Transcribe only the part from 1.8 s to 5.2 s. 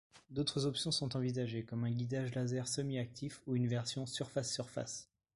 un guidage laser semi-actif ou une version surface-surface.